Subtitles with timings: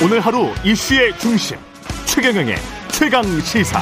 [0.00, 1.58] 오늘 하루 이슈의 중심
[2.06, 2.54] 최경영의
[2.92, 3.80] 최강 시사.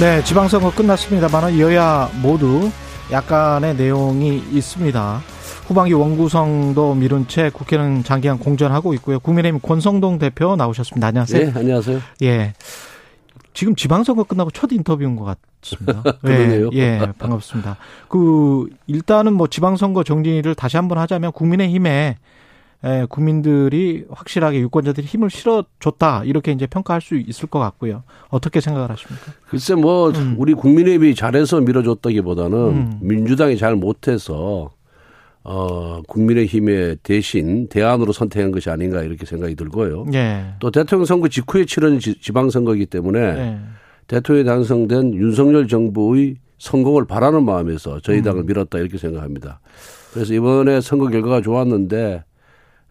[0.00, 2.70] 네, 지방선거 끝났습니다만 여야 모두
[3.12, 5.20] 약간의 내용이 있습니다.
[5.66, 9.20] 후반기 원구성도 미룬 채 국회는 장기간 공전하고 있고요.
[9.20, 11.08] 국민의힘 권성동 대표 나오셨습니다.
[11.08, 11.52] 안녕하세요.
[11.52, 12.00] 네, 안녕하세요.
[12.22, 12.54] 예.
[13.52, 16.02] 지금 지방선거 끝나고 첫 인터뷰인 것 같습니다.
[16.22, 16.70] 그러네요.
[16.72, 17.76] 예, 예, 반갑습니다.
[18.08, 22.16] 그 일단은 뭐 지방선거 정리를 다시 한번 하자면 국민의힘에
[22.84, 28.02] 에, 국민들이 확실하게 유권자들이 힘을 실어줬다 이렇게 이제 평가할 수 있을 것 같고요.
[28.28, 29.32] 어떻게 생각을 하십니까?
[29.48, 30.36] 글쎄 뭐 음.
[30.38, 32.98] 우리 국민의힘이 잘해서 밀어줬다기보다는 음.
[33.00, 34.70] 민주당이 잘 못해서
[35.42, 40.06] 어 국민의힘의 대신 대안으로 선택한 것이 아닌가 이렇게 생각이 들고요.
[40.14, 40.54] 예.
[40.58, 43.58] 또 대통령 선거 직후에 지- 지방선거이기 때문에 예.
[44.08, 48.00] 대통령이 당선된 윤석열 정부의 성공을 바라는 마음에서 음.
[48.02, 49.60] 저희 당을 밀었다 이렇게 생각합니다.
[50.12, 52.24] 그래서 이번에 선거 결과가 좋았는데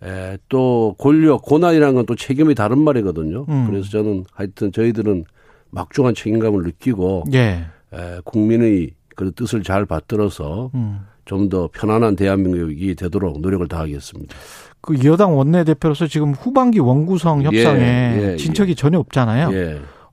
[0.06, 3.46] 에, 또 권력 고난이라는 건 또 책임이 다른 말이거든요.
[3.50, 3.68] 음.
[3.68, 5.26] 그래서 저는 하여튼 저희들은
[5.72, 7.66] 막중한 책임감을 느끼고 예.
[7.94, 11.00] 에, 국민의 그 뜻을 잘 받들어서 음.
[11.26, 14.36] 좀더 편안한 대한민국이 되도록 노력을 다하겠습니다.
[14.82, 19.50] 그 여당 원내대표로서 지금 후반기 원구성 협상에 예, 예, 진척이 전혀 없잖아요.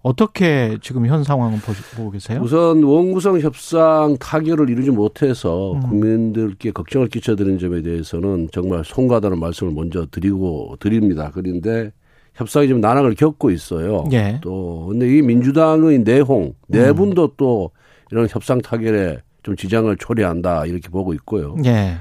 [0.05, 0.09] 예.
[0.09, 1.59] 어떻게 지금 현 상황을
[1.97, 2.41] 보고 계세요?
[2.43, 5.81] 우선 원구성 협상 타결을 이루지 못해서 음.
[5.81, 11.31] 국민들께 걱정을 끼쳐드린 점에 대해서는 정말 송구하다는 말씀을 먼저 드리고 드립니다.
[11.33, 11.93] 그런데
[12.35, 14.05] 협상이 지금 난항을 겪고 있어요.
[14.13, 14.39] 예.
[14.43, 17.71] 또 근데 이 민주당의 내홍 내분도 또
[18.11, 21.57] 이런 협상 타결에 좀 지장을 초래한다 이렇게 보고 있고요.
[21.65, 21.97] 예.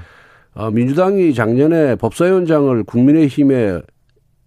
[0.54, 3.80] 아, 민주당이 작년에 법사위원장을 국민의힘에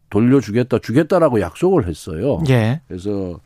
[0.10, 2.42] 돌려주겠다 주겠다라고 약속을 했어요.
[2.50, 2.82] 예.
[2.88, 3.40] 그래서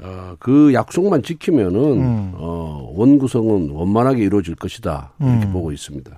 [0.00, 2.32] 어, 그 약속만 지키면은 음.
[2.36, 5.52] 어, 원구성은 원만하게 이루어질 것이다 이렇게 음.
[5.52, 6.10] 보고 있습니다.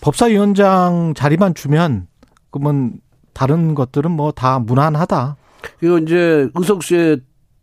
[0.00, 2.06] 법사위원장 자리만 주면
[2.50, 2.94] 그러면
[3.32, 5.36] 다른 것들은 뭐 다 무난하다.
[5.78, 7.18] 그리고 이제 의석수에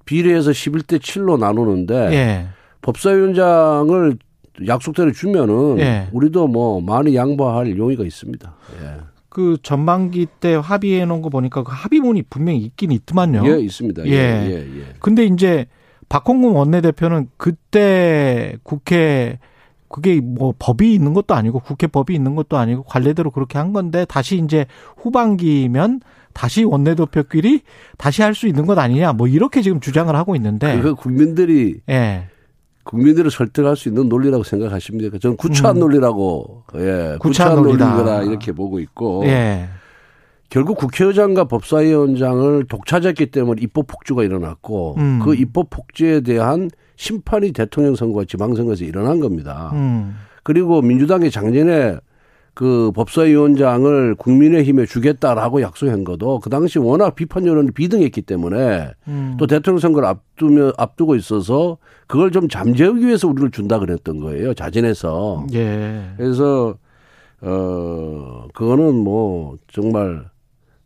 [0.06, 2.47] 비례해서 11대 7로 나누는데 예.
[2.81, 4.18] 법사위원장을
[4.68, 6.08] 약속대로 주면은 예.
[6.12, 8.53] 우리도 뭐 많이 양보할 용의가 있습니다.
[8.81, 8.97] 예,
[9.40, 13.44] 그 전반기 때 합의해 놓은 거 보니까 그 합의문이 분명히 있긴 있더만요.
[13.46, 14.06] 예 있습니다.
[14.08, 14.50] 예, 예.
[14.50, 14.86] 예, 예.
[15.00, 15.66] 근데 이제
[16.10, 19.40] 박홍근 원내대표는 그때 국회
[19.88, 24.04] 그게 뭐 법이 있는 것도 아니고 국회 법이 있는 것도 아니고 관례대로 그렇게 한 건데
[24.04, 24.66] 다시 이제
[24.98, 26.02] 후반기면
[26.34, 27.62] 다시 원내대표끼리
[27.98, 32.28] 다시 할 수 있는 것 아니냐 뭐 이렇게 지금 주장을 하고 있는데 그거 국민들이 예.
[32.84, 35.17] 국민들을 설득할 수 있는 논리라고 생각하십니까?
[35.19, 35.79] 저는 구차한 음.
[35.81, 37.62] 논리라고 예, 구차한.
[37.62, 39.67] 논리다 이렇게 보고 있고 예.
[40.50, 45.19] 결국 국회의장과 법사위원장을 독차지했기 때문에 입법 폭주가 일어났고 음.
[45.23, 49.69] 그 입법 폭주에 대한 심판이 대통령 선거와 지방선거에서 일어난 겁니다.
[49.73, 50.16] 음.
[50.44, 51.97] 그리고 민주당이 작년에
[52.59, 59.38] 그 법사위원장을 국민의힘에 주겠다라고 약속한 것도 그 당시 워낙 비판 여론이 비등했기 때문에 음.
[59.40, 64.53] 또 대통령 선거를 앞두며 앞두고 있어서 그걸 좀 잠재우기 위해서 우리를 준다 그랬던 거예요.
[64.53, 65.47] 자진해서.
[65.53, 66.02] 예.
[66.18, 66.75] 그래서
[67.40, 70.26] 어 그거는 뭐 정말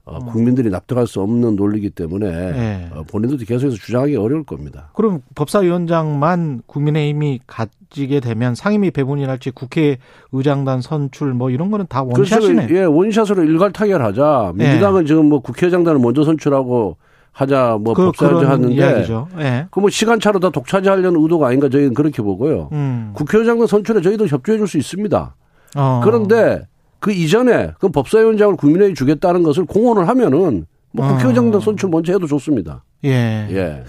[0.05, 2.89] 어, 국민들이 납득할 수 없는 논리이기 때문에 예.
[2.93, 4.89] 어, 본인들도 계속해서 주장하기 어려울 겁니다.
[4.93, 12.67] 그럼 법사위원장만 국민의힘이 가지게 되면 상임위 배분이랄지 국회의장단 선출 뭐 이런 거는 다 원샷이네.
[12.71, 14.53] 예, 원샷으로 일괄 타결하자.
[14.55, 16.97] 민주당은 지금 뭐 국회의장단을 먼저 선출하고
[17.31, 19.27] 하자 뭐 그, 법사위원장 하는데 이야기죠.
[19.39, 19.67] 예.
[19.71, 22.69] 그뭐 시간 차로 다 독차지하려는 의도가 아닌가 저희는 그렇게 보고요.
[22.73, 23.11] 음.
[23.15, 25.35] 국회의장단 선출에 저희도 협조해 줄 수 있습니다.
[25.75, 26.01] 어.
[26.03, 26.67] 그런데
[27.03, 31.09] 그 이전에 그 법사위원장을 국민의힘 주겠다는 것을 공언을 하면은 뭐 어.
[31.09, 32.81] 국회의장단 선출 먼저 해도 좋습니다.
[33.03, 33.45] 예.
[33.51, 33.83] 예.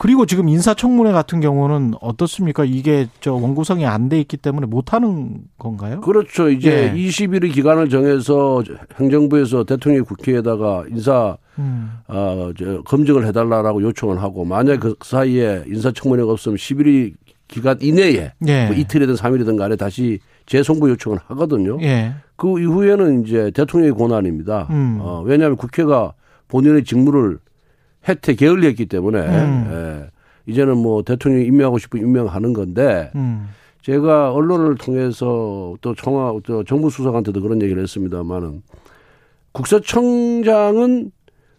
[0.00, 2.64] 그리고 지금 인사청문회 같은 경우는 어떻습니까?
[2.64, 6.00] 이게 저 원구성이 안 돼 있기 때문에 못 하는 건가요?
[6.00, 6.50] 그렇죠.
[6.50, 7.00] 이제 예.
[7.00, 8.64] 20일의 기간을 정해서
[8.98, 11.92] 행정부에서 대통령이 국회에다가 인사 음.
[12.08, 17.14] 어, 저, 검증을 해달라라고 요청을 하고 만약 그 사이에 인사청문회가 없으면 10일이
[17.46, 18.66] 기간 이내에 예.
[18.66, 21.78] 뭐 이틀이든 3일이든 간에 다시 재송부 요청을 하거든요.
[21.82, 22.14] 예.
[22.36, 24.66] 그 이후에는 이제 대통령의 권한입니다.
[24.70, 24.98] 음.
[25.00, 26.14] 어, 왜냐하면 국회가
[26.48, 27.38] 본인의 직무를
[28.08, 29.68] 혜택 게을리했기 때문에 음.
[29.70, 33.48] 예, 이제는 뭐 대통령이 임명하고 싶으면 임명하는 건데 음.
[33.82, 38.62] 제가 언론을 통해서 또 청와 또 정부 수석한테도 그런 얘기를 했습니다만은
[39.52, 41.10] 국세청장은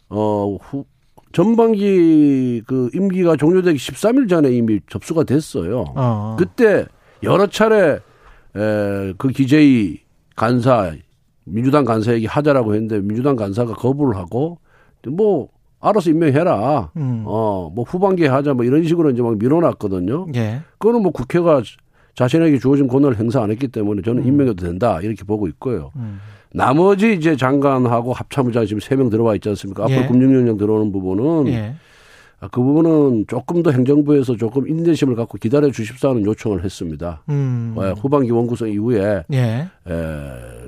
[0.10, 0.86] 어 후,
[1.32, 5.86] 전반기 그 임기가 종료되기 13일 전에 이미 접수가 됐어요.
[5.96, 6.36] 어.
[6.40, 6.86] 그때
[7.22, 8.00] 여러 차례
[8.56, 10.00] 에, 그 기재위
[10.36, 10.94] 간사
[11.46, 14.60] 민주당 간사에게 하자라고 했는데 민주당 간사가 거부를 하고
[15.08, 15.50] 뭐
[15.82, 16.92] 알아서 임명해라.
[16.98, 17.24] 음.
[17.26, 20.28] 어 뭐 후반기에 하자 뭐 이런 식으로 이제 막 밀어놨거든요.
[20.36, 20.62] 예.
[20.78, 21.62] 그거는 뭐 국회가
[22.16, 24.28] 자신에게 주어진 권한을 행사 안 했기 때문에 저는 음.
[24.28, 25.92] 임명해도 된다 이렇게 보고 있고요.
[25.96, 26.20] 음.
[26.54, 29.84] 나머지 이제 장관하고 합참의장 지금 세 명 들어와 있지 않습니까?
[29.84, 30.08] 앞으로 예.
[30.08, 31.76] 금융영장 들어오는 부분은 예.
[32.42, 37.22] 아, 그 부분은 조금 더 행정부에서 조금 인내심을 갖고 기다려 주십사 하는 요청을 했습니다.
[37.30, 37.74] 음.
[37.78, 39.38] 어, 후반기 원구성 이후에 예.
[39.88, 39.92] 에,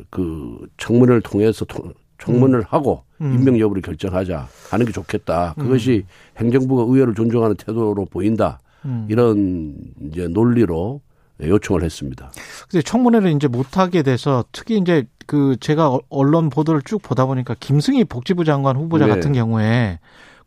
[0.09, 3.33] 그 청문회를 통해서 통- 청문을 하고 음.
[3.33, 5.55] 임명 여부를 결정하자 하는 게 좋겠다.
[5.57, 6.05] 그것이
[6.37, 8.59] 행정부가 의회를 존중하는 태도로 보인다.
[8.85, 9.07] 음.
[9.09, 9.75] 이런
[10.11, 11.01] 이제 논리로
[11.41, 12.31] 요청을 했습니다.
[12.69, 17.55] 근데 청문회를 이제 못하게 돼서 특히 이제 그 제가 어- 언론 보도를 쭉 보다 보니까
[17.59, 19.13] 김승희 복지부 장관 후보자 네.
[19.15, 19.99] 같은 경우에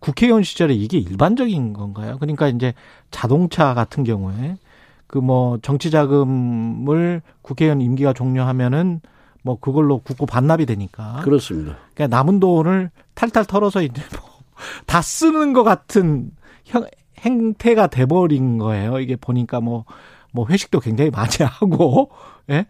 [0.04, 2.18] 국회의원 시절에 이게 일반적인 건가요?
[2.18, 2.74] 그러니까 이제
[3.10, 4.58] 자동차 같은 경우에
[5.06, 9.00] 그 뭐 정치 자금을 국회의원 임기가 종료하면은
[9.42, 11.76] 뭐 그걸로 국고 반납이 되니까 그렇습니다.
[11.94, 14.28] 그러니까 남은 돈을 탈탈 털어서 이제 뭐
[14.86, 16.32] 다 쓰는 것 같은
[16.64, 16.84] 형,
[17.20, 18.98] 행태가 돼버린 거예요.
[18.98, 19.84] 이게 보니까 뭐,
[20.32, 22.10] 뭐 회식도 굉장히 많이 하고,
[22.50, 22.66] 예?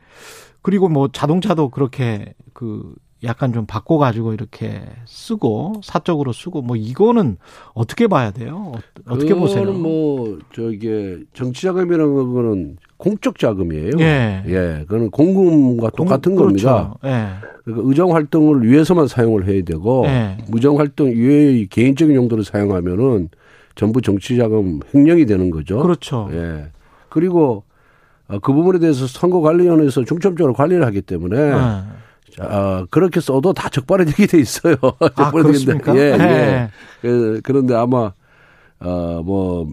[0.62, 7.36] 그리고 뭐 자동차도 그렇게 그 약간 좀 바꿔가지고 이렇게 쓰고, 사적으로 쓰고, 뭐 이거는
[7.74, 8.72] 어떻게 봐야 돼요?
[8.74, 9.72] 어- 어떻게 보세요?
[9.72, 13.90] 뭐 저기 정치 자금이라는 거는 공적 자금이에요.
[14.00, 14.42] 예.
[14.46, 16.94] 예, 그거는 공금과 똑같은 공- 겁니다.
[17.00, 17.16] 그렇죠.
[17.16, 17.28] 예.
[17.64, 20.36] 그러니까 의정 활동을 위해서만 사용을 해야 되고 예.
[20.52, 23.28] 의정 활동 이외의 개인적인 용도로 사용하면은
[23.74, 25.78] 전부 정치 자금 횡령이 되는 거죠.
[25.80, 26.28] 그렇죠.
[26.32, 26.66] 예.
[27.08, 27.64] 그리고
[28.28, 31.54] 어, 그 부분에 대해서 선거관리위원회에서 중점적으로 관리를 하기 때문에 예.
[32.36, 34.76] 자, 어, 그렇게 써도 다 적발이 되게 돼 있어요.
[35.16, 35.30] 아.
[35.30, 35.94] 그렇습니까?
[35.96, 36.18] 예, 예.
[36.18, 36.70] 예.
[37.00, 38.12] 그, 그런데 아마
[38.80, 39.68] 어, 뭐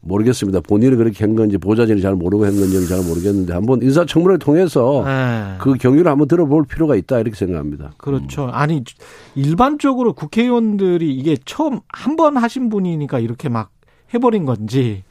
[0.00, 0.60] 모르겠습니다.
[0.60, 5.58] 본인이 그렇게 한 건지 보좌진이 잘 모르고 한 건지는 잘 모르겠는데 한번 인사청문회를 통해서 예.
[5.58, 7.92] 그 경위를 한번 들어볼 필요가 있다 이렇게 생각합니다.
[7.96, 8.48] 그렇죠.
[8.52, 8.82] 아니
[9.34, 13.70] 일반적으로 국회의원들이 이게 처음 한 번 하신 분이니까 이렇게 막
[14.12, 15.04] 해버린 건지.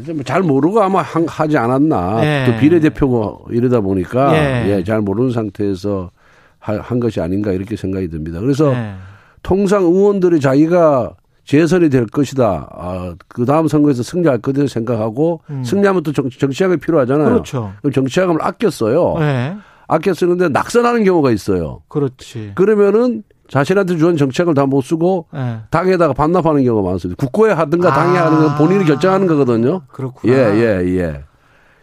[0.00, 2.20] 이제 뭐잘 모르고 아마 한- 하지 않았나.
[2.24, 2.44] 예.
[2.50, 4.70] 또 비례대표고 이러다 보니까 예.
[4.78, 6.10] 예, 잘 모르는 상태에서
[6.58, 8.40] 하- 한 것이 아닌가 이렇게 생각이 듭니다.
[8.40, 8.94] 그래서 예.
[9.42, 11.14] 통상 의원들이 자기가
[11.44, 12.68] 재선이 될 것이다.
[12.72, 15.62] 아, 그 다음 선거에서 승리할 것이다 생각하고 음.
[15.62, 17.28] 승리하면 또 정, 정치자금이 필요하잖아요.
[17.28, 17.72] 그렇죠.
[17.80, 19.14] 그럼 정치자금을 아껴 써요.
[19.20, 19.54] 예.
[19.86, 21.82] 아껴 쓰는데 낙선하는 경우가 있어요.
[21.86, 22.52] 그렇지.
[22.56, 25.58] 그러면은 자신한테 주는 정책을 다 못 쓰고 예.
[25.70, 27.18] 당에다가 반납하는 경우가 많습니다.
[27.20, 28.26] 국고에 하든가 당에 아.
[28.26, 29.82] 하는 건 본인이 결정하는 거거든요.
[29.88, 30.32] 그렇구나.
[30.32, 31.22] 예, 예, 예.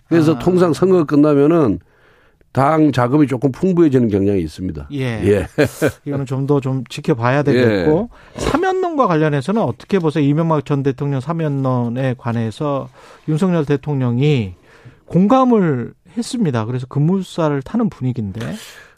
[0.10, 0.40] 그래서 아.
[0.40, 1.80] 통상 선거가 끝나면은
[2.52, 4.90] 당 자금이 조금 풍부해지는 경향이 있습니다.
[4.92, 5.00] 예.
[5.00, 5.48] 예.
[6.06, 10.24] 이거는 좀 더좀 지켜봐야 되겠고 사면론과 관련해서는 어떻게 보세요?
[10.24, 12.90] 이명박 전 대통령 사면론에 관해서
[13.28, 14.54] 윤석열 대통령이
[15.06, 16.66] 공감을 했습니다.
[16.66, 18.54] 그래서 급물살을 타는 분위기인데.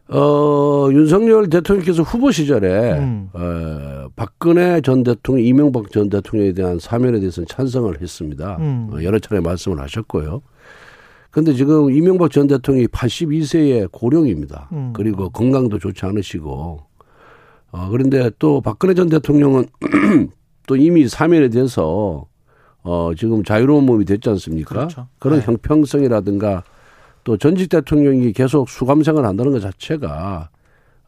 [0.07, 3.29] 어, 윤석열 대통령께서 후보 시절에 음.
[3.33, 8.57] 어, 박근혜 전 대통령, 이명박 전 대통령에 대한 사면에 대해서는 찬성을 했습니다.
[8.59, 8.89] 음.
[8.91, 10.41] 어, 여러 차례 말씀을 하셨고요.
[11.31, 14.69] 근데 지금 이명박 전 대통령이 82세의 고령입니다.
[14.73, 14.93] 음.
[14.93, 16.83] 그리고 건강도 좋지 않으시고,
[17.71, 19.65] 어, 그런데 또 박근혜 전 대통령은
[20.67, 22.25] 또 이미 사면에 대해서
[22.83, 24.75] 어, 지금 자유로운 몸이 됐지 않습니까?
[24.75, 25.07] 그렇죠.
[25.19, 25.45] 런 네.
[25.45, 26.63] 형평성이라든가
[27.25, 30.49] 또 전직 대통령이 계속 수감생활 한다는 것 자체가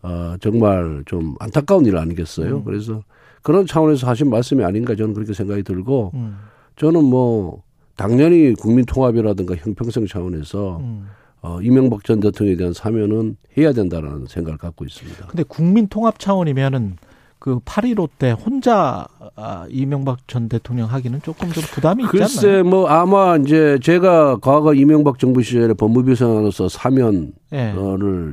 [0.02, 2.58] 어, 정말 좀 안타까운 일 아니겠어요?
[2.58, 2.64] 음.
[2.66, 3.04] 그래서
[3.44, 6.38] 그런 차원에서 하신 말씀이 아닌가 저는 그렇게 생각이 들고 음.
[6.76, 7.62] 저는 뭐
[7.96, 11.08] 당연히 국민 통합이라든가 형평성 차원에서 음.
[11.44, 15.28] 어, 이명박 전 대통령에 대한 사면은 해야 된다라는 생각을 갖고 있습니다.
[15.28, 16.98] 근데 국민 통합 차원이면은
[17.40, 22.12] 그8.15때 혼자 아, 이명박 전 대통령 하기는 조금 좀 부담이 않나요?
[22.12, 27.74] 글쎄 뭐 아마 이제 제가 과거 이명박 정부 시절에 법무비 서관으로서 사면을 예.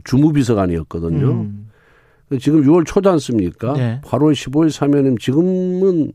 [0.04, 1.30] 주무비서관이었거든요.
[1.30, 1.70] 음.
[2.40, 3.74] 지금 6월 초지 않습니까?
[3.74, 4.00] 네.
[4.02, 6.12] 8월 15일 사면은 지금은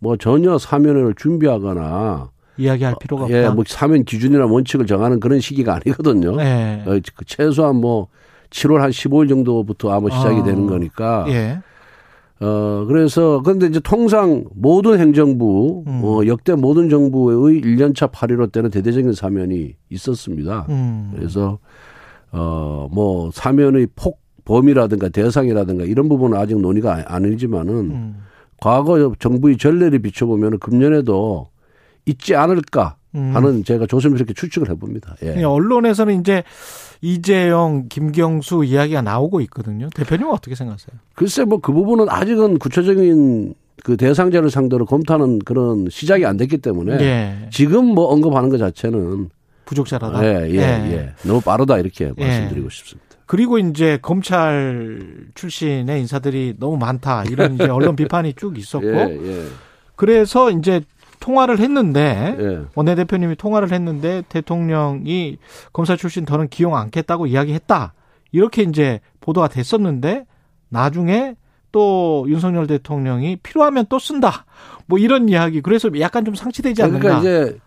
[0.00, 3.36] 뭐 전혀 사면을 준비하거나 이야기할 필요가 없다.
[3.36, 6.40] 예, 뭐 사면 기준이나 원칙을 정하는 그런 시기가 아니거든요.
[6.40, 6.82] 예.
[6.84, 8.08] 어, 그 최소한 뭐
[8.50, 10.42] 7월 한 15일 정도부터 아마 시작이 아.
[10.42, 11.24] 되는 거니까.
[11.28, 11.60] 예.
[12.42, 16.00] 어, 그래서, 근데 이제 통상 모든 행정부, 음.
[16.02, 20.66] 어, 역대 모든 정부의 1년차 8.15 때는 대대적인 사면이 있었습니다.
[20.68, 21.12] 음.
[21.14, 21.58] 그래서,
[22.32, 28.16] 어, 뭐, 사면의 폭, 범위라든가 대상이라든가 이런 부분은 아직 논의가 아니지만은 음.
[28.60, 31.48] 과거 정부의 전례를 비춰보면 금년에도
[32.06, 33.30] 있지 않을까 음.
[33.34, 35.16] 하는 제가 조심스럽게 추측을 해봅니다.
[35.22, 35.36] 예.
[35.38, 36.42] 예, 언론에서는 이제
[37.02, 39.90] 이재영, 김경수 이야기가 나오고 있거든요.
[39.94, 40.96] 대표님은 어떻게 생각하세요?
[41.14, 43.54] 글쎄 뭐 그 부분은 아직은 구체적인
[43.84, 47.48] 그 대상자를 상대로 검토하는 그런 시작이 안 됐기 때문에 예.
[47.50, 49.30] 지금 뭐 언급하는 것 자체는
[49.64, 50.24] 부족자라다.
[50.24, 51.12] 예, 예, 예.
[51.24, 52.24] 너무 빠르다 이렇게 예.
[52.24, 53.10] 말씀드리고 싶습니다.
[53.26, 55.00] 그리고 이제 검찰
[55.34, 57.24] 출신의 인사들이 너무 많다.
[57.24, 58.86] 이런 이제 언론 비판이 쭉 있었고.
[58.86, 59.44] 예, 예,
[59.96, 60.82] 그래서 이제
[61.22, 62.60] 통화를 했는데 예.
[62.74, 65.38] 원내대표님이 통화를 했는데 대통령이
[65.72, 67.94] 검사 출신 더는 기용 않겠다고 이야기했다.
[68.32, 70.26] 이렇게 이제 보도가 됐었는데
[70.68, 71.36] 나중에
[71.70, 74.44] 또 윤석열 대통령이 필요하면 또 쓴다.
[74.86, 75.60] 뭐 이런 이야기.
[75.60, 77.00] 그래서 약간 좀 상치되지 않는가.
[77.00, 77.58] 그러니까 이제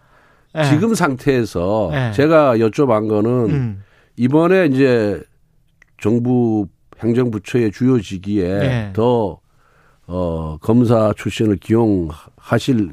[0.58, 0.64] 예.
[0.66, 2.12] 지금 상태에서 예.
[2.14, 3.84] 제가 여쭤본 거는 음.
[4.18, 5.22] 이번에 이제
[5.98, 6.68] 정부
[7.00, 8.94] 행정부처의 주요 직위에 예.
[8.94, 9.40] 더
[10.08, 12.92] 어, 검사 출신을 기용하실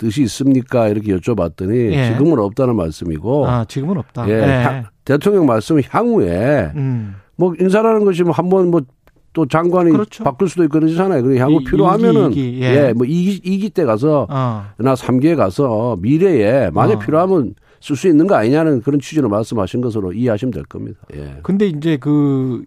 [0.00, 0.88] 뜻이 있습니까?
[0.88, 2.12] 이렇게 여쭤봤더니 예.
[2.12, 4.26] 지금은 없다는 말씀이고 아, 지금은 없다.
[4.28, 4.64] 예, 예.
[4.64, 7.16] 향- 대통령 말씀은 향후에 음.
[7.36, 10.24] 뭐 인사라는 것이 뭐 한번 뭐또 장관이 그렇죠.
[10.24, 11.22] 바꿀 수도 있고 그러잖아요.
[11.22, 12.66] 그리고 향후 이- 필요하면은 이기, 이기, 예.
[12.88, 12.92] 예.
[12.94, 14.64] 뭐 2기, 이기 때 가서 어.
[14.78, 16.98] 나 3기에 가서 미래에 만약 어.
[16.98, 20.98] 필요하면 쓸 수 있는 거 아니냐는 그런 취지로 말씀하신 것으로 이해하시면 될 겁니다.
[21.14, 21.40] 예.
[21.42, 22.64] 근데 이제 그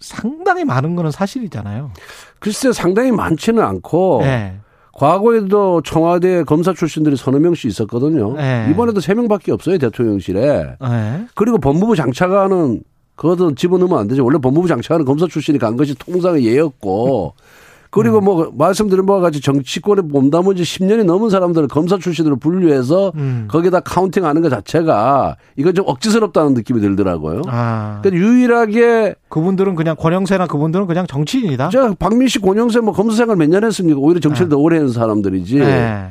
[0.00, 1.90] 상당히 많은 거는 사실이잖아요.
[2.38, 4.56] 글쎄 상당히 많지는 않고 예.
[4.94, 8.34] 과거에도 청와대 검사 출신들이 서너 명씩 있었거든요.
[8.34, 8.68] 네.
[8.70, 10.76] 이번에도 세 명밖에 없어요 대통령실에.
[10.82, 11.26] 예.
[11.34, 12.82] 그리고 법무부 장차관은
[13.16, 14.24] 그것도 집어넣으면 안 되죠.
[14.24, 17.34] 원래 법무부 장차관은 검사 출신이 간 것이 통상의 예였고.
[17.94, 23.46] 그리고 뭐 말씀드린 바와 같이 정치권에 몸담은 지 10년이 넘은 사람들을 검사 출신으로 분류해서 음.
[23.48, 27.42] 거기다 카운팅하는 것 자체가 이건 좀 억지스럽다는 느낌이 들더라고요.
[27.46, 28.00] 아.
[28.02, 31.68] 그러니까 유일하게 그분들은 그냥 권영세나 그분들은 그냥 정치인이다.
[31.68, 34.00] 저 박민식, 권영세 뭐 검사 생활 몇 년 했습니까?
[34.00, 35.60] 오히려 정치를 더 오래 한 사람들이지.
[35.60, 36.06] 예.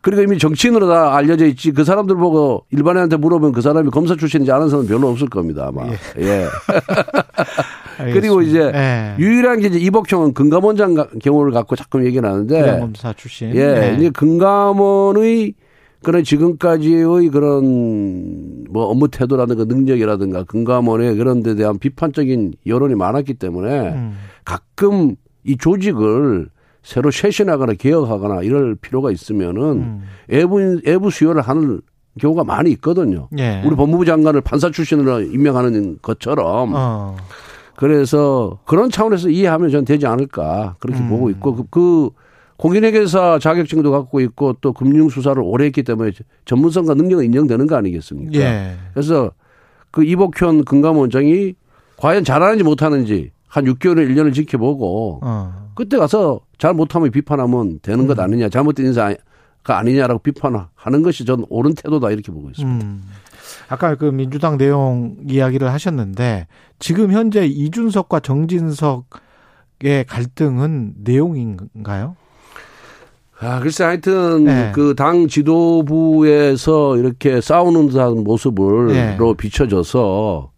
[0.00, 1.72] 그리고 이미 정치인으로 다 알려져 있지.
[1.72, 5.86] 그 사람들 보고 일반인한테 물어보면 그 사람이 검사 출신인지 아는 사람 별로 없을 겁니다, 아마.
[6.18, 6.46] 예.
[8.12, 9.14] 그리고 이제 예.
[9.18, 12.58] 유일한 게 이제 이복형은 금감원장 가- 경우를 갖고 자꾸 얘기를 하는데.
[12.60, 13.54] 부장검사 출신.
[13.54, 13.60] 예.
[13.92, 13.96] 예.
[13.96, 15.54] 이제 금감원의
[16.02, 23.88] 그런 지금까지의 그런 뭐 업무 태도라든가 능력이라든가 금감원의 그런 데 대한 비판적인 여론이 많았기 때문에
[23.94, 24.16] 음.
[24.44, 26.48] 가끔 이 조직을
[26.84, 30.02] 새로 쇄신하거나 개혁하거나 이럴 필요가 있으면은 음.
[30.28, 31.80] 외부 외부 수요를 하는
[32.20, 33.28] 경우가 많이 있거든요.
[33.38, 33.62] 예.
[33.64, 37.16] 우리 법무부 장관을 판사 출신으로 임명하는 것처럼 어.
[37.78, 41.08] 그래서 그런 차원에서 이해하면 전 되지 않을까 그렇게 음.
[41.08, 42.10] 보고 있고 그, 그
[42.56, 46.10] 공인회계사 자격증도 갖고 있고 또 금융수사를 오래 했기 때문에
[46.44, 48.36] 전문성과 능력은 인정되는 거 아니겠습니까?
[48.36, 48.74] 예.
[48.92, 49.30] 그래서
[49.92, 51.54] 그 이복현 금감원장이
[51.98, 55.70] 과연 잘하는지 못하는지 한 6개월을 1년을 지켜보고 어.
[55.76, 58.06] 그때 가서 잘 못하면 비판하면 되는 음.
[58.08, 59.14] 것 아니냐 잘못된 인사가
[59.62, 62.84] 아니냐라고 비판하는 것이 전 옳은 태도다 이렇게 보고 있습니다.
[62.84, 63.04] 음.
[63.68, 66.46] 아까 그 민주당 내용 이야기를 하셨는데
[66.78, 69.04] 지금 현재 이준석과 정진석의
[70.08, 72.16] 갈등은 내용인가요?
[73.40, 74.72] 아, 글쎄 하여튼 네.
[74.74, 79.16] 그당 지도부에서 이렇게 싸우는 듯한 모습을 네.
[79.16, 80.50] 로 비춰져서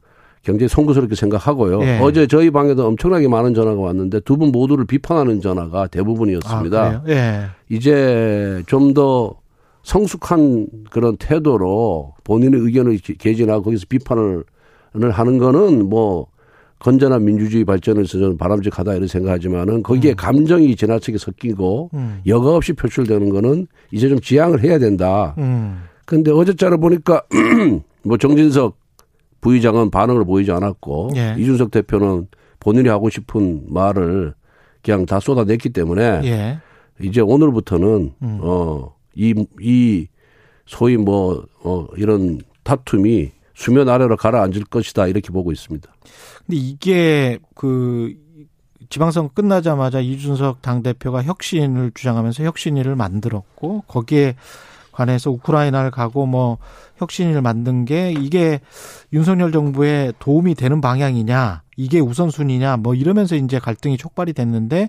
[0.42, 1.78] 굉장히 송구스럽게 생각하고요.
[1.80, 2.00] 네.
[2.00, 6.82] 어제 저희 방에도 엄청나게 많은 전화가 왔는데 두 분 모두를 비판하는 전화가 대부분이었습니다.
[6.82, 7.02] 아?
[7.08, 7.42] 예.
[7.68, 9.34] 이제 좀 더
[9.82, 14.44] 성숙한 그런 태도로 본인의 의견을 개- 개진하고 거기서 비판을
[15.12, 16.26] 하는 거는 뭐
[16.78, 22.20] 건전한 민주주의 발전을 위해서 저는 바람직하다 이렇게 생각하지만은 거기에 감정이 지나치게 섞이고 음.
[22.26, 25.34] 여과 없이 표출되는 거는 이제 좀 지양을 해야 된다.
[25.38, 25.82] 음.
[26.06, 27.22] 근데 어제자를 보니까
[28.02, 28.78] 뭐 정진석
[29.42, 31.34] 부의장은 반응을 보이지 않았고 예.
[31.38, 34.34] 이준석 대표는 본인이 하고 싶은 말을
[34.82, 36.58] 그냥 다 쏟아냈기 때문에 예.
[37.00, 38.38] 이제 오늘부터는 음.
[38.42, 40.08] 어 이 이
[40.70, 45.92] 소위 뭐 어, 이런 다툼이 수면 아래로 가라앉을 것이다 이렇게 보고 있습니다.
[46.46, 48.14] 근데 이게 그
[48.88, 54.36] 지방선거 끝나자마자 이준석 당대표가 혁신을 주장하면서 혁신위를 만들었고 거기에
[54.92, 56.58] 관해서 우크라이나를 가고 뭐
[56.96, 58.60] 혁신위를 만든 게 이게
[59.12, 64.88] 윤석열 정부에 도움이 되는 방향이냐 이게 우선순위냐 뭐 이러면서 이제 갈등이 촉발이 됐는데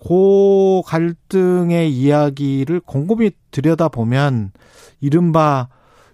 [0.00, 4.52] 그 갈등의 이야기를 곰곰이 들여다보면
[5.00, 5.68] 이른바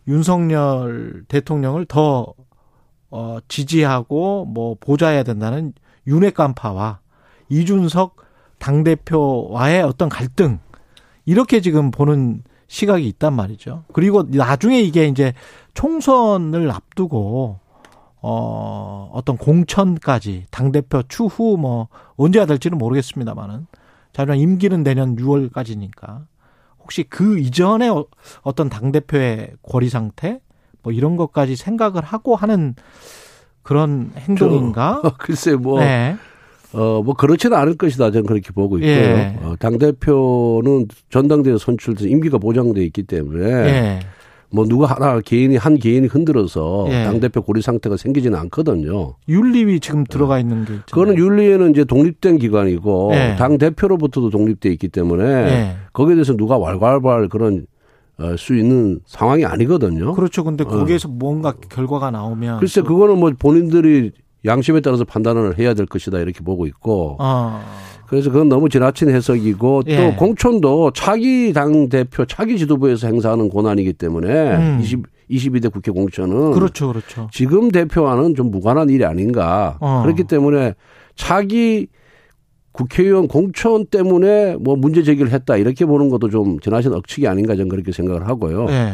[0.09, 2.35] 윤석열 대통령을 더
[3.11, 5.73] 어, 지지하고 뭐 보좌해야 된다는
[6.07, 7.00] 윤회 깜파와
[7.49, 8.17] 이준석
[8.59, 10.59] 당대표와의 어떤 갈등
[11.26, 13.85] 이렇게 지금 보는 시각이 있단 말이죠.
[13.93, 15.33] 그리고 나중에 이게 이제
[15.75, 17.61] 총선을 앞두고
[18.23, 23.66] 어 어떤 공천까지 당대표 추후 뭐 언제가 될지는 모르겠습니다만은
[24.12, 26.25] 자주한 임기는 내년 6월까지니까
[26.80, 28.06] 혹시 그 이전에 어-
[28.42, 30.40] 어떤 당대표의 권리 상태
[30.83, 32.75] 뭐 이런 것까지 생각을 하고 하는
[33.62, 35.00] 그런 행동인가?
[35.18, 36.16] 글쎄 뭐 네.
[36.73, 38.11] 어, 뭐, 그렇지는 않을 것이다.
[38.11, 38.90] 저는 그렇게 보고 있고요.
[38.90, 39.38] 예.
[39.42, 44.00] 어, 당대표는 전당대회 선출돼서 임기가 보장돼 있기 때문에 예.
[44.55, 47.03] 뭐 누가 하나 개인이 한 개인이 흔들어서 예.
[47.05, 49.15] 당 대표 고리 상태가 생기지는 않거든요.
[49.29, 50.85] 윤리위 지금 들어가 있는 게 있잖아요.
[50.93, 53.35] 그거는 윤리에는 이제 독립된 기관이고 예.
[53.37, 55.77] 당 대표로부터도 독립돼 있기 때문에 예.
[55.93, 57.67] 거기에 대해서 누가 왈왈왈 그런
[58.17, 60.13] 어, 수 있는 상황이 아니거든요.
[60.15, 60.45] 그렇죠.
[60.45, 62.59] 근데 거기에서 뭔가 결과가 나오면 어?
[62.61, 64.13] 글쎄 또- 그거는 뭐 본인들이
[64.45, 67.61] 양심에 따라서 판단을 해야 될 것이다 이렇게 보고 있고 어.
[68.14, 70.14] 그래서 그건 너무 지나친 해석이고 또 예.
[70.16, 74.78] 공천도 차기 당 대표 차기 지도부에서 행사하는 권한이기 때문에 음.
[74.80, 77.28] 20 22대 국회 공천은 그렇죠, 그렇죠.
[77.33, 80.02] 지금 대표와는 좀 무관한 일이 아닌가 어.
[80.04, 80.75] 그렇기 때문에
[81.16, 81.88] 차기
[82.71, 87.68] 국회의원 공천 때문에 뭐 문제 제기를 했다 이렇게 보는 것도 좀 지나친 억측이 아닌가 저는
[87.68, 88.66] 그렇게 생각을 하고요.
[88.68, 88.92] 예.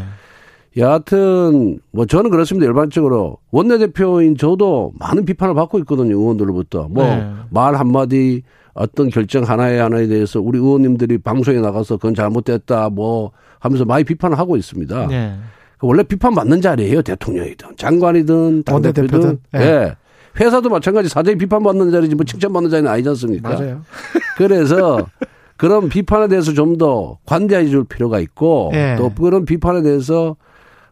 [0.77, 2.67] 여하튼 뭐 저는 그렇습니다.
[2.67, 6.17] 일반적으로 원내대표인 저도 많은 비판을 받고 있거든요.
[6.17, 7.27] 의원들로부터 뭐 네.
[7.51, 8.43] 말 한마디
[8.81, 14.39] 어떤 결정 하나에 하나에 대해서 우리 의원님들이 방송에 나가서 그건 잘못됐다 뭐 하면서 많이 비판을
[14.39, 15.09] 하고 있습니다.
[15.11, 15.35] 예.
[15.83, 17.03] 원래 비판 받는 자리예요.
[17.03, 19.03] 대통령이든 장관이든 당대표든.
[19.03, 19.39] 원내대표든.
[19.57, 19.61] 예.
[19.61, 19.97] 예.
[20.41, 23.51] 회사도 마찬가지 사장이 비판받는 자리지 뭐 칭찬받는 자리는 아니지 않습니까?
[23.51, 23.83] 맞아요.
[24.39, 25.07] 그래서
[25.59, 28.95] 그런 비판에 대해서 좀 더 관대해 줄 필요가 있고 예.
[28.97, 30.37] 또 그런 비판에 대해서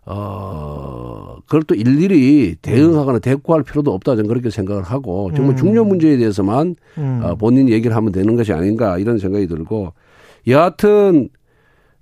[0.04, 1.07] 어
[1.48, 5.56] 그걸 또 일일이 대응하거나 대꾸할 필요도 없다 저는 그렇게 생각을 하고 정말 음.
[5.56, 7.20] 중요 문제에 대해서만 음.
[7.24, 9.92] 어, 본인 얘기를 하면 되는 것이 아닌가 이런 생각이 들고
[10.46, 11.30] 여하튼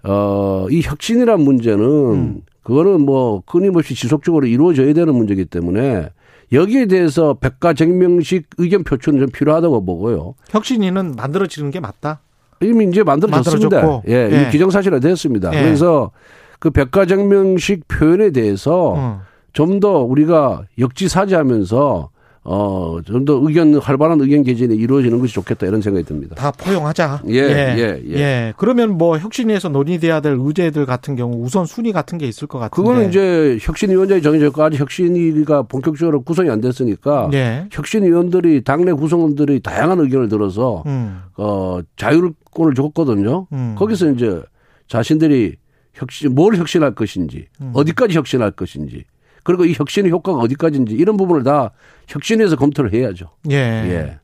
[0.02, 2.40] 어 이 혁신이란 문제는 음.
[2.62, 6.10] 그거는 뭐 끊임없이 지속적으로 이루어져야 되는 문제이기 때문에
[6.52, 10.34] 여기에 대해서 백가쟁명식 의견 표출은 좀 필요하다고 보고요.
[10.50, 12.20] 혁신위는 만들어지는 게 맞다.
[12.60, 13.76] 이미 이제 만들어졌습니다.
[13.76, 14.10] 만들어졌고.
[14.10, 14.50] 예, 예.
[14.50, 15.54] 기정사실화 됐습니다.
[15.54, 15.62] 예.
[15.62, 16.10] 그래서
[16.58, 19.20] 그 백가정명식 표현에 대해서 어.
[19.56, 22.10] 좀 더 우리가 역지사지하면서
[22.48, 26.36] 어, 좀 더 의견, 활발한 의견 개진이 이루어지는 것이 좋겠다 이런 생각이 듭니다.
[26.36, 27.22] 다 포용하자.
[27.30, 28.54] 예, 예, 예.
[28.56, 32.76] 그러면 뭐 혁신위에서 논의돼야 될 의제들 같은 경우 우선 순위 같은 게 있을 것 같은데.
[32.88, 37.66] 그거는 이제 혁신위원장이 정해졌고 아직 혁신위가 본격적으로 구성이 안 됐으니까 예.
[37.72, 41.22] 혁신위원들이 당내 구성원들이 다양한 의견을 들어서 음.
[41.36, 43.48] 어, 자율권을 줬거든요.
[43.52, 43.74] 음.
[43.76, 44.40] 거기서 이제
[44.86, 45.56] 자신들이
[45.94, 47.72] 혁신, 뭘 혁신할 것인지, 음.
[47.74, 49.04] 어디까지 혁신할 것인지,
[49.46, 51.70] 그리고 이 혁신의 효과가 어디까지인지 이런 부분을 다
[52.08, 53.30] 혁신에서 검토를 해야죠.
[53.48, 53.54] 예.
[53.54, 54.18] 예.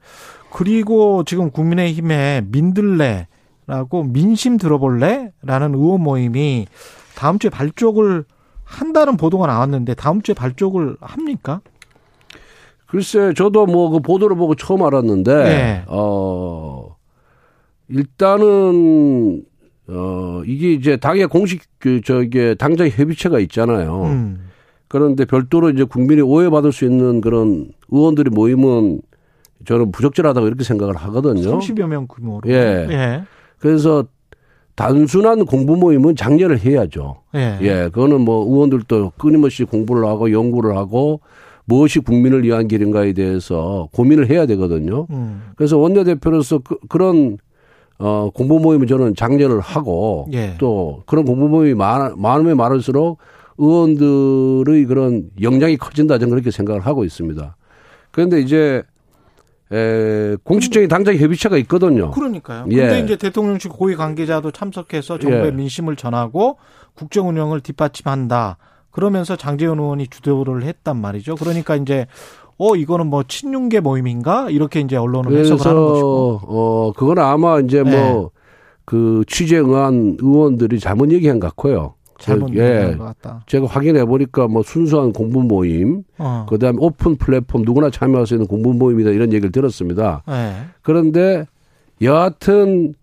[0.51, 6.67] 그리고 지금 국민의힘에 민들레라고 민심 들어볼래라는 의원 모임이
[7.15, 8.25] 다음 주에 발족을
[8.65, 11.61] 한다는 보도가 나왔는데 다음 주에 발족을 합니까?
[12.87, 15.85] 글쎄, 저도 뭐 그 보도를 보고 처음 알았는데, 네.
[15.87, 16.97] 어,
[17.89, 19.45] 일단은,
[19.89, 24.03] 어, 이게 이제 당의 공식, 그, 저기, 당장 협의체가 있잖아요.
[24.05, 24.52] 음.
[24.93, 29.01] 그런데 별도로 이제 국민이 오해받을 수 있는 그런 의원들이 모임은
[29.65, 31.59] 저는 부적절하다고 이렇게 생각을 하거든요.
[31.59, 32.43] 30여 명 규모로.
[32.51, 32.87] 예.
[32.91, 33.23] 예.
[33.59, 34.05] 그래서
[34.75, 37.23] 단순한 공부 모임은 장려를 해야죠.
[37.35, 37.57] 예.
[37.63, 41.21] 예, 그거는 뭐 의원들도 끊임없이 공부를 하고 연구를 하고
[41.65, 45.07] 무엇이 국민을 위한 길인가에 대해서 고민을 해야 되거든요.
[45.09, 45.53] 음.
[45.57, 47.39] 그래서 원내대표로서 그, 그런
[47.99, 50.55] 어, 공부 모임은 저는 장려를 하고 예.
[50.59, 53.17] 또 그런 공부 모임이 많, 많으면 많을수록
[53.59, 57.57] 의원들의 그런 역량이 커진다 저는 그렇게 생각을 하고 있습니다.
[58.11, 58.83] 그런데 이제
[59.73, 62.11] 에, 공식적인 당장 협의체가 있거든요.
[62.11, 62.67] 그러니까요.
[62.71, 62.77] 예.
[62.77, 65.51] 근데 이제 대통령실 고위 관계자도 참석해서 정부의 예.
[65.51, 66.59] 민심을 전하고
[66.95, 68.59] 국정 운영을 뒷받침한다.
[68.91, 71.37] 그러면서 장재현 의원이 주도를 했단 말이죠.
[71.37, 72.07] 그러니까 이제
[72.59, 76.39] 어 이거는 뭐 친윤계 모임인가 이렇게 이제 언론은 해석을 하는 것이고.
[76.41, 78.13] 그래서 어 그건 아마 이제 네.
[78.13, 81.95] 뭐그 취재 응한 의원들이 잘못 얘기한 것 같고요.
[82.23, 82.97] 잘못 그, 예.
[82.97, 83.43] 것 같다.
[83.47, 86.47] 제가 확인해 보니까 뭐 순수한 공부 모임, 어.
[86.49, 90.23] 그다음에 오픈 플랫폼 누구나 참여할 수 있는 공부 모임이다 이런 얘기를 들었습니다.
[90.29, 90.53] 예.
[90.83, 91.47] 그런데
[92.01, 92.95] 여하튼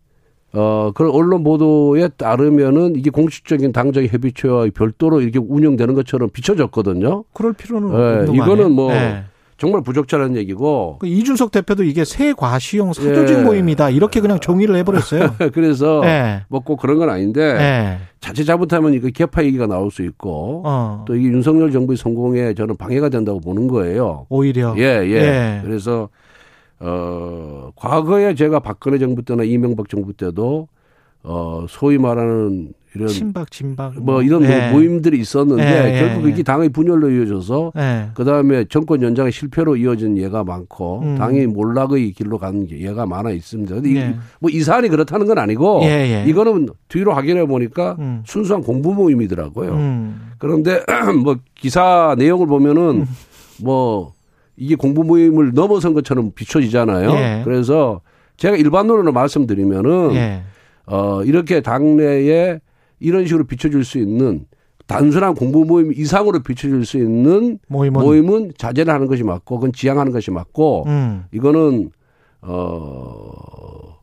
[0.53, 7.23] 어 그런 언론 보도에 따르면은 이게 공식적인 당적 협의체와 별도로 이렇게 운영되는 것처럼 비춰졌거든요.
[7.33, 8.71] 그럴 필요는 예, 이거는?
[8.71, 9.25] 뭐 예.
[9.59, 13.41] 정말 부적절한 얘기고 그 이준석 대표도 이게 새 과시형 사조직 예.
[13.41, 15.35] 모임이다 이렇게 그냥 정의를 해버렸어요.
[15.53, 16.43] 그래서 예.
[16.47, 17.97] 뭐꼭 그런 건 아닌데 예.
[18.21, 21.03] 자칫 잘못하면 이거 개파 얘기가 나올 수 있고 어.
[21.05, 24.25] 또 이게 윤석열 정부의 성공에 저는 방해가 된다고 보는 거예요.
[24.29, 24.73] 오히려.
[24.77, 25.11] 예, 예.
[25.11, 25.61] 예.
[25.61, 26.07] 그래서
[26.79, 30.69] 어 과거에 제가 박근혜 정부 때나 이명박 정부 때도
[31.23, 34.71] 어 소위 말하는 이런 친박 진박 뭐 이런 예.
[34.71, 36.31] 모임들이 있었는데 예, 예, 결국 예.
[36.31, 38.09] 이게 당의 분열로 이어져서 예.
[38.15, 41.15] 그 다음에 정권 연장의 실패로 이어진 예가 많고 음.
[41.17, 43.75] 당이 몰락의 길로 가는 예가 많아 있습니다.
[43.75, 44.15] 근데 예.
[44.39, 45.81] 뭐이 사안이 그렇다는 건 아니고.
[46.25, 48.23] 이거는 뒤로 확인해 보니까 음.
[48.25, 49.71] 순수한 공부 모임이더라고요.
[49.71, 50.31] 음.
[50.37, 50.81] 그런데
[51.23, 53.05] 뭐 기사 내용을 보면은
[53.61, 54.13] 뭐
[54.57, 57.11] 이게 공부 모임을 넘어선 것처럼 비춰지잖아요.
[57.11, 57.41] 예.
[57.43, 58.01] 그래서
[58.37, 60.41] 제가 일반론으로 말씀드리면은 예.
[60.85, 62.59] 어 이렇게 당내에
[62.99, 64.45] 이런 식으로 비춰질 수 있는
[64.87, 70.11] 단순한 공부 모임 이상으로 비춰질 수 있는 모임은 모임은 자제를 하는 것이 맞고 그건 지양하는
[70.11, 71.25] 것이 맞고 음.
[71.31, 71.91] 이거는
[72.41, 73.99] 어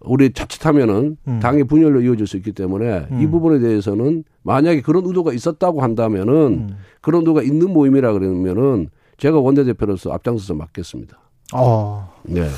[0.00, 1.40] 우리 자칫하면은 음.
[1.40, 3.30] 당의 분열로 이어질 수 있기 때문에 이 음.
[3.30, 6.76] 부분에 대해서는 만약에 그런 의도가 있었다고 한다면은 음.
[7.02, 11.18] 그런 의도가 있는 모임이라 그러면은 제가 원내대표로서 앞장서서 맡겠습니다.
[11.52, 12.10] 어.
[12.22, 12.48] 네.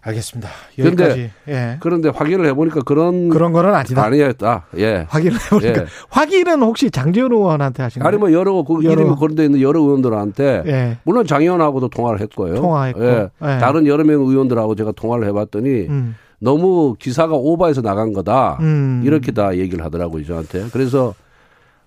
[0.00, 0.48] 알겠습니다.
[0.78, 1.30] 여기까지.
[1.48, 1.76] 예.
[1.80, 4.04] 그런데 확인을 해보니까 그런 그런 거는 아니다.
[4.04, 4.66] 아니었다.
[4.76, 5.06] 예.
[5.08, 5.86] 확인을 해보니까 예.
[6.08, 8.08] 확인은 혹시 장재원 의원한테 하신 거예요?
[8.08, 10.98] 아니 뭐 여러 그 여러- 이름이 거론돼 있는 여러 의원들한테 예.
[11.04, 12.54] 물론 장 의원하고도 통화를 했고요.
[12.56, 13.04] 통화했고.
[13.04, 13.28] 예.
[13.42, 13.58] 예.
[13.58, 16.14] 다른 여러 명 의원들하고 제가 통화를 해봤더니 음.
[16.40, 18.58] 너무 기사가 오버해서 나간 거다.
[18.60, 19.02] 음.
[19.04, 20.66] 이렇게 다 얘기를 하더라고요 저한테.
[20.72, 21.14] 그래서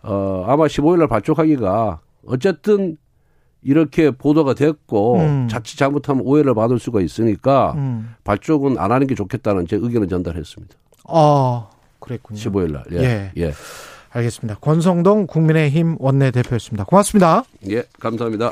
[0.03, 2.97] 어 아마 15일 날 발족하기가 어쨌든
[3.63, 5.47] 이렇게 보도가 됐고 음.
[5.49, 8.15] 자칫 잘못하면 오해를 받을 수가 있으니까 음.
[8.23, 10.75] 발족은 안 하는 게 좋겠다는 제 의견을 전달했습니다.
[11.05, 11.69] 어.
[11.99, 12.39] 그랬군요.
[12.39, 12.83] 15일 날.
[12.93, 12.97] 예.
[12.97, 13.31] 예.
[13.37, 13.53] 예.
[14.09, 14.59] 알겠습니다.
[14.59, 16.83] 권성동 국민의힘 원내대표였습니다.
[16.85, 17.43] 고맙습니다.
[17.69, 17.83] 예.
[17.99, 18.51] 감사합니다.